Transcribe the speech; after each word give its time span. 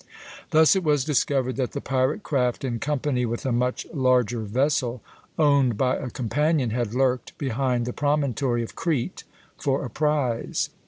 Thus 0.49 0.75
it 0.75 0.83
was 0.83 1.05
discovered 1.05 1.57
that 1.57 1.73
the 1.73 1.79
pirate 1.79 2.23
craft, 2.23 2.63
in 2.63 2.79
company 2.79 3.23
with 3.23 3.45
a 3.45 3.51
much 3.51 3.85
larger 3.93 4.39
vessel, 4.41 5.03
owned 5.37 5.77
by 5.77 5.95
a 5.95 6.09
companion, 6.09 6.71
had 6.71 6.95
lurked 6.95 7.37
behind 7.37 7.85
the 7.85 7.93
promontory 7.93 8.63
of 8.63 8.75
Crete 8.75 9.25
for 9.59 9.85
a 9.85 9.91
prize. 9.91 10.71